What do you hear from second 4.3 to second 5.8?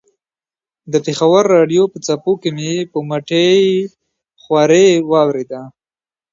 خوارۍ واورېده.